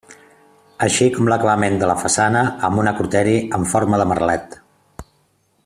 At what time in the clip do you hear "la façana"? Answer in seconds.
1.91-2.41